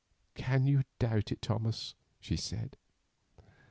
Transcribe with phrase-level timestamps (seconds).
[0.33, 2.75] "Can you doubt it, Thomas?" she said.